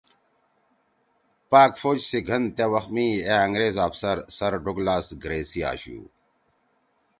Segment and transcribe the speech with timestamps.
[1.49, 5.99] پاک فوج سی گھن تے وَخ می اے انگریز افسر سر ڈوگلاس گریسی آشُو